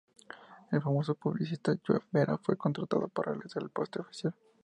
El 0.71 0.81
famoso 0.81 1.13
publicista 1.13 1.75
Joe 1.85 2.01
Vera 2.11 2.35
fue 2.39 2.57
contratado 2.57 3.07
para 3.09 3.33
realizar 3.33 3.61
el 3.61 3.69
póster 3.69 4.01
oficial. 4.01 4.33